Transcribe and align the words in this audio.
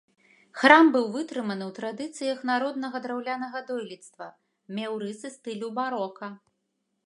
Храм 0.61 0.85
быў 0.95 1.03
вытрыманы 1.15 1.65
ў 1.67 1.71
традыцыях 1.79 2.41
народнага 2.51 3.03
драўлянага 3.05 3.63
дойлідства, 3.69 4.33
меў 4.79 4.91
рысы 5.07 5.27
стылю 5.37 5.67
барока. 5.81 6.35